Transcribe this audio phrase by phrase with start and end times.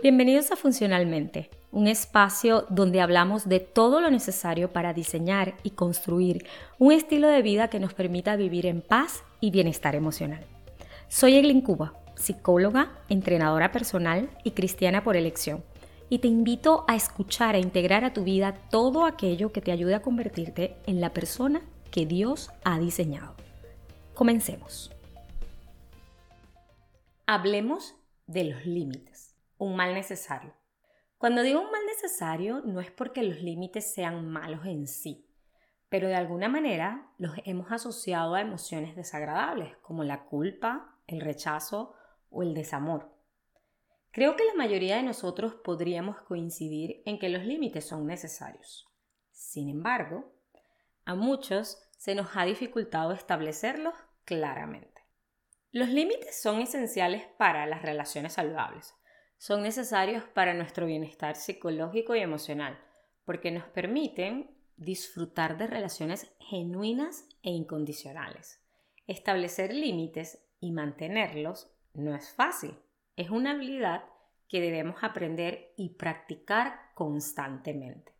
[0.00, 6.46] Bienvenidos a Funcionalmente, un espacio donde hablamos de todo lo necesario para diseñar y construir
[6.78, 10.46] un estilo de vida que nos permita vivir en paz y bienestar emocional.
[11.08, 15.64] Soy Eglin Cuba, psicóloga, entrenadora personal y cristiana por elección,
[16.08, 19.96] y te invito a escuchar e integrar a tu vida todo aquello que te ayude
[19.96, 21.60] a convertirte en la persona
[21.90, 23.34] que Dios ha diseñado.
[24.14, 24.92] Comencemos.
[27.26, 27.96] Hablemos
[28.28, 30.54] de los límites un mal necesario.
[31.18, 35.28] Cuando digo un mal necesario no es porque los límites sean malos en sí,
[35.88, 41.94] pero de alguna manera los hemos asociado a emociones desagradables como la culpa, el rechazo
[42.30, 43.12] o el desamor.
[44.10, 48.88] Creo que la mayoría de nosotros podríamos coincidir en que los límites son necesarios.
[49.32, 50.32] Sin embargo,
[51.04, 55.02] a muchos se nos ha dificultado establecerlos claramente.
[55.70, 58.94] Los límites son esenciales para las relaciones saludables,
[59.38, 62.78] son necesarios para nuestro bienestar psicológico y emocional,
[63.24, 68.60] porque nos permiten disfrutar de relaciones genuinas e incondicionales.
[69.06, 72.76] Establecer límites y mantenerlos no es fácil,
[73.16, 74.04] es una habilidad
[74.48, 78.12] que debemos aprender y practicar constantemente.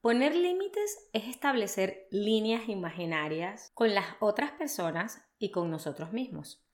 [0.00, 6.64] Poner límites es establecer líneas imaginarias con las otras personas y con nosotros mismos.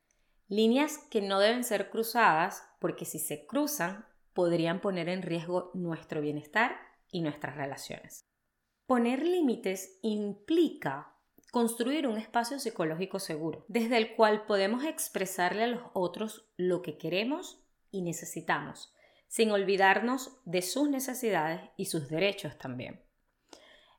[0.48, 6.20] Líneas que no deben ser cruzadas porque si se cruzan podrían poner en riesgo nuestro
[6.20, 6.76] bienestar
[7.10, 8.30] y nuestras relaciones.
[8.86, 11.16] Poner límites implica
[11.50, 16.96] construir un espacio psicológico seguro, desde el cual podemos expresarle a los otros lo que
[16.96, 18.94] queremos y necesitamos,
[19.26, 23.02] sin olvidarnos de sus necesidades y sus derechos también.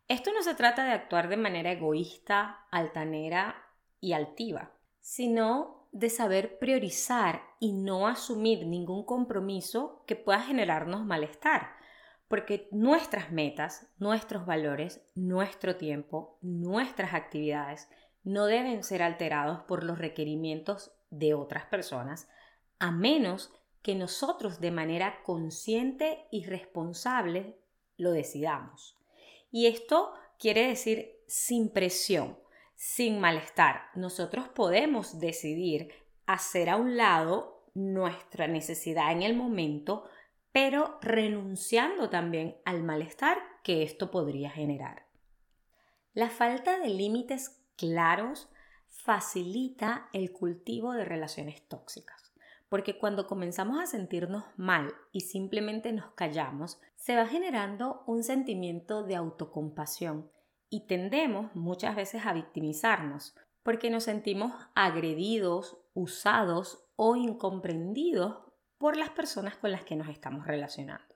[0.07, 3.65] Esto no se trata de actuar de manera egoísta, altanera
[3.99, 4.71] y altiva,
[5.01, 11.71] sino de saber priorizar y no asumir ningún compromiso que pueda generarnos malestar,
[12.27, 17.89] porque nuestras metas, nuestros valores, nuestro tiempo, nuestras actividades
[18.23, 22.29] no deben ser alterados por los requerimientos de otras personas,
[22.77, 27.57] a menos que nosotros de manera consciente y responsable
[27.97, 28.99] lo decidamos.
[29.49, 32.37] Y esto quiere decir sin presión,
[32.77, 33.89] sin malestar.
[33.95, 35.89] Nosotros podemos decidir
[36.27, 40.05] hacer a un lado nuestra necesidad en el momento,
[40.51, 45.07] pero renunciando también al malestar que esto podría generar.
[46.13, 48.47] La falta de límites claros
[48.87, 52.31] facilita el cultivo de relaciones tóxicas,
[52.69, 59.03] porque cuando comenzamos a sentirnos mal y simplemente nos callamos, se va generando un sentimiento
[59.03, 60.29] de autocompasión
[60.69, 68.37] y tendemos muchas veces a victimizarnos porque nos sentimos agredidos, usados o incomprendidos
[68.77, 71.15] por las personas con las que nos estamos relacionando.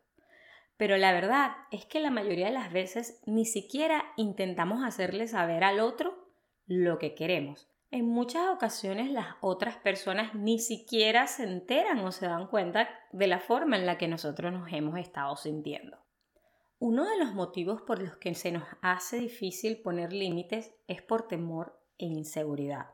[0.77, 5.63] Pero la verdad es que la mayoría de las veces ni siquiera intentamos hacerle saber
[5.63, 6.27] al otro
[6.65, 7.69] lo que queremos.
[7.91, 13.27] En muchas ocasiones las otras personas ni siquiera se enteran o se dan cuenta de
[13.27, 16.00] la forma en la que nosotros nos hemos estado sintiendo.
[16.83, 21.27] Uno de los motivos por los que se nos hace difícil poner límites es por
[21.27, 22.87] temor e inseguridad.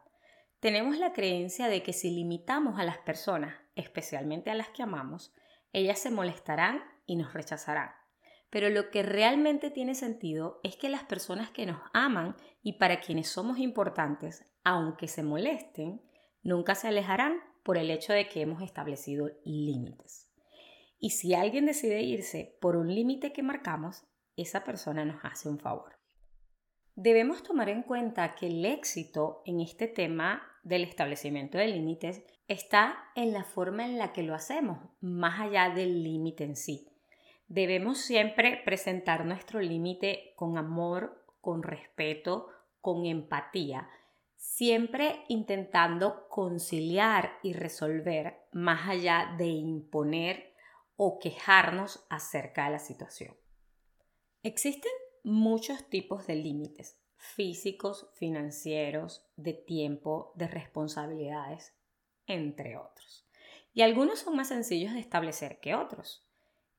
[0.59, 5.33] Tenemos la creencia de que si limitamos a las personas, especialmente a las que amamos,
[5.71, 7.91] ellas se molestarán y nos rechazarán.
[8.49, 12.99] Pero lo que realmente tiene sentido es que las personas que nos aman y para
[12.99, 16.01] quienes somos importantes, aunque se molesten,
[16.43, 20.26] nunca se alejarán por el hecho de que hemos establecido límites.
[20.99, 25.59] Y si alguien decide irse por un límite que marcamos, esa persona nos hace un
[25.59, 25.97] favor.
[26.95, 32.97] Debemos tomar en cuenta que el éxito en este tema del establecimiento de límites está
[33.15, 36.89] en la forma en la que lo hacemos, más allá del límite en sí.
[37.47, 42.47] Debemos siempre presentar nuestro límite con amor, con respeto,
[42.81, 43.87] con empatía,
[44.35, 50.46] siempre intentando conciliar y resolver más allá de imponer
[50.97, 53.35] o quejarnos acerca de la situación.
[54.43, 54.91] Existen
[55.23, 61.75] muchos tipos de límites físicos, financieros, de tiempo, de responsabilidades,
[62.27, 63.27] entre otros.
[63.73, 66.27] Y algunos son más sencillos de establecer que otros.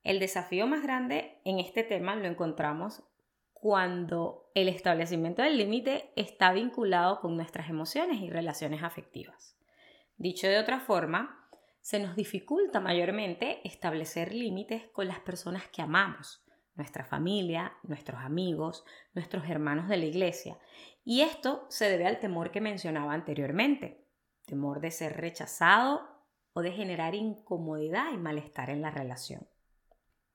[0.02, 3.02] El desafío más grande en este tema lo encontramos
[3.52, 9.56] cuando el establecimiento del límite está vinculado con nuestras emociones y relaciones afectivas.
[10.16, 11.47] Dicho de otra forma,
[11.80, 16.44] se nos dificulta mayormente establecer límites con las personas que amamos,
[16.74, 18.84] nuestra familia, nuestros amigos,
[19.14, 20.58] nuestros hermanos de la iglesia.
[21.04, 24.06] Y esto se debe al temor que mencionaba anteriormente,
[24.46, 26.08] temor de ser rechazado
[26.52, 29.48] o de generar incomodidad y malestar en la relación.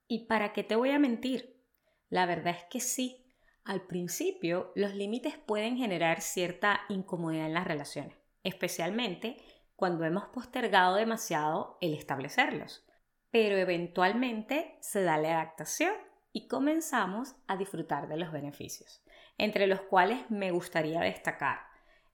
[0.07, 1.61] ¿Y para qué te voy a mentir?
[2.09, 3.25] La verdad es que sí,
[3.63, 9.37] al principio los límites pueden generar cierta incomodidad en las relaciones, especialmente
[9.83, 12.85] cuando hemos postergado demasiado el establecerlos.
[13.31, 15.91] Pero eventualmente se da la adaptación
[16.31, 19.03] y comenzamos a disfrutar de los beneficios,
[19.37, 21.63] entre los cuales me gustaría destacar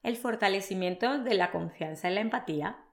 [0.02, 2.84] el fortalecimiento de la confianza y la empatía,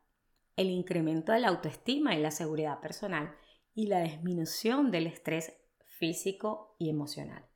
[0.56, 3.34] el incremento de la autoestima y la seguridad personal
[3.74, 5.56] y la disminución del estrés
[5.86, 7.46] físico y emocional.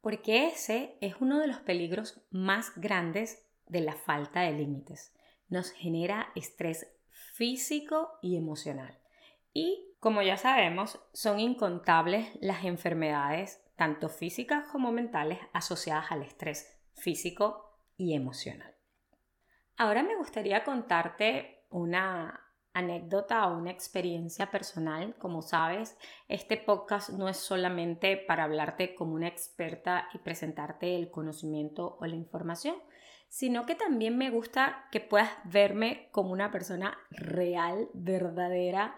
[0.00, 5.12] Porque ese es uno de los peligros más grandes de la falta de límites.
[5.48, 6.86] Nos genera estrés
[7.34, 8.98] físico y emocional.
[9.52, 16.78] Y como ya sabemos, son incontables las enfermedades, tanto físicas como mentales, asociadas al estrés
[16.94, 18.74] físico y emocional.
[19.76, 22.46] Ahora me gustaría contarte una
[22.76, 25.14] anécdota o una experiencia personal.
[25.18, 25.96] Como sabes,
[26.28, 32.06] este podcast no es solamente para hablarte como una experta y presentarte el conocimiento o
[32.06, 32.76] la información,
[33.28, 38.96] sino que también me gusta que puedas verme como una persona real, verdadera,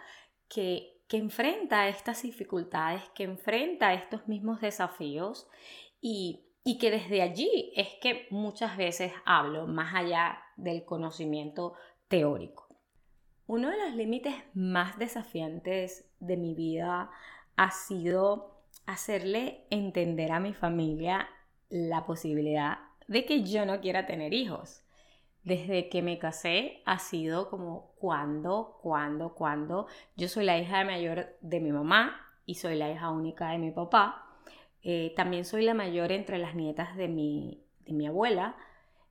[0.49, 5.49] que, que enfrenta estas dificultades, que enfrenta estos mismos desafíos
[6.01, 11.73] y y que desde allí es que muchas veces hablo más allá del conocimiento
[12.09, 12.69] teórico.
[13.47, 17.11] Uno de los límites más desafiantes de mi vida
[17.57, 21.27] ha sido hacerle entender a mi familia
[21.71, 24.85] la posibilidad de que yo no quiera tener hijos.
[25.43, 29.87] Desde que me casé ha sido como cuando, cuando, cuando.
[30.17, 33.71] Yo soy la hija mayor de mi mamá y soy la hija única de mi
[33.71, 34.27] papá.
[34.83, 38.57] Eh, también soy la mayor entre las nietas de mi, de mi abuela.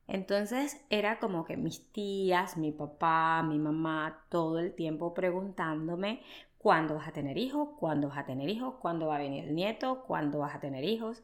[0.08, 6.22] Entonces era como que mis tías, mi papá, mi mamá, todo el tiempo preguntándome
[6.60, 9.56] cuándo vas a tener hijos, cuándo vas a tener hijos, cuándo va a venir el
[9.56, 11.24] nieto, cuándo vas a tener hijos.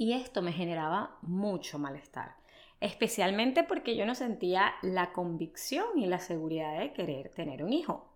[0.00, 2.34] Y esto me generaba mucho malestar,
[2.80, 8.10] especialmente porque yo no sentía la convicción y la seguridad de querer tener un hijo.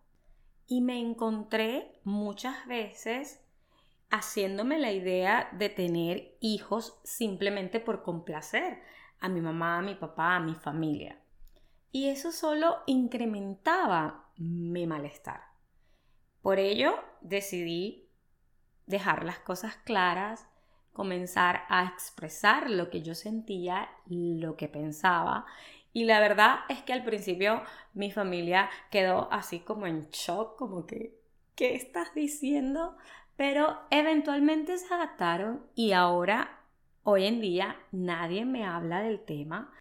[0.67, 3.45] Y me encontré muchas veces
[4.09, 8.81] haciéndome la idea de tener hijos simplemente por complacer
[9.21, 11.21] a mi mamá, a mi papá, a mi familia.
[11.93, 15.43] Y eso solo incrementaba mi malestar.
[16.41, 18.09] Por ello decidí
[18.87, 20.49] dejar las cosas claras,
[20.95, 25.45] comenzar a expresar lo que yo sentía, lo que pensaba.
[25.93, 27.63] Y la verdad es que al principio
[27.93, 31.21] mi familia quedó así como en shock, como que,
[31.55, 32.97] ¿qué estás diciendo?
[33.37, 36.61] pero eventualmente se adaptaron y ahora,
[37.03, 39.73] hoy en día, nadie me habla del tema.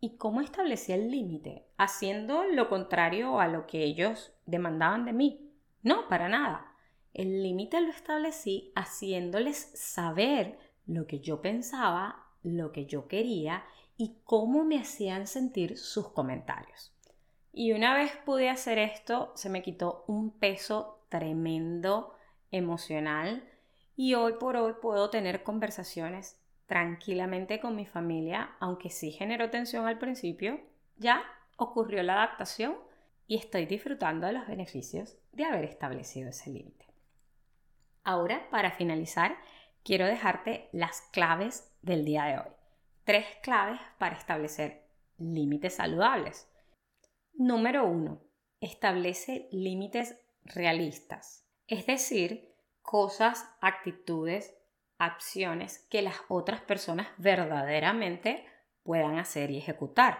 [0.00, 1.64] ¿Y cómo establecí el límite?
[1.76, 5.50] ¿Haciendo lo contrario a lo que ellos demandaban de mí?
[5.82, 6.73] No, para nada.
[7.14, 13.64] El límite lo establecí haciéndoles saber lo que yo pensaba, lo que yo quería
[13.96, 16.92] y cómo me hacían sentir sus comentarios.
[17.52, 22.14] Y una vez pude hacer esto, se me quitó un peso tremendo
[22.50, 23.48] emocional
[23.94, 29.86] y hoy por hoy puedo tener conversaciones tranquilamente con mi familia, aunque sí generó tensión
[29.86, 30.58] al principio,
[30.96, 31.22] ya
[31.56, 32.76] ocurrió la adaptación
[33.28, 36.93] y estoy disfrutando de los beneficios de haber establecido ese límite.
[38.04, 39.36] Ahora, para finalizar,
[39.82, 42.52] quiero dejarte las claves del día de hoy.
[43.04, 44.86] Tres claves para establecer
[45.18, 46.48] límites saludables.
[47.32, 48.20] Número uno,
[48.60, 54.54] establece límites realistas es decir, cosas, actitudes,
[54.98, 58.46] acciones que las otras personas verdaderamente
[58.82, 60.18] puedan hacer y ejecutar.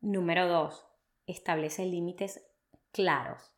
[0.00, 0.86] Número 2.
[1.26, 2.44] Establece límites
[2.92, 3.55] claros.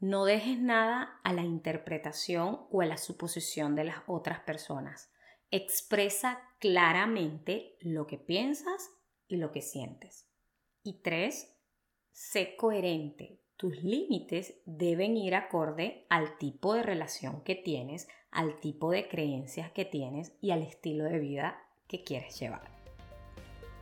[0.00, 5.12] No dejes nada a la interpretación o a la suposición de las otras personas.
[5.50, 8.90] Expresa claramente lo que piensas
[9.28, 10.26] y lo que sientes.
[10.82, 11.54] Y 3.
[12.12, 13.42] Sé coherente.
[13.56, 19.70] Tus límites deben ir acorde al tipo de relación que tienes, al tipo de creencias
[19.70, 22.70] que tienes y al estilo de vida que quieres llevar.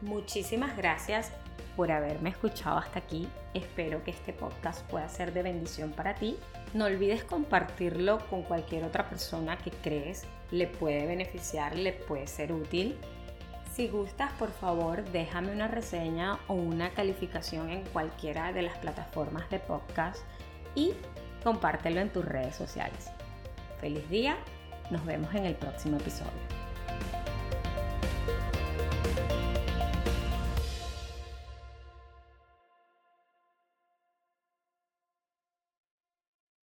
[0.00, 1.32] Muchísimas gracias
[1.78, 3.28] por haberme escuchado hasta aquí.
[3.54, 6.36] Espero que este podcast pueda ser de bendición para ti.
[6.74, 12.52] No olvides compartirlo con cualquier otra persona que crees le puede beneficiar, le puede ser
[12.52, 12.98] útil.
[13.72, 19.48] Si gustas, por favor, déjame una reseña o una calificación en cualquiera de las plataformas
[19.48, 20.18] de podcast
[20.74, 20.94] y
[21.44, 23.08] compártelo en tus redes sociales.
[23.80, 24.36] Feliz día,
[24.90, 26.67] nos vemos en el próximo episodio.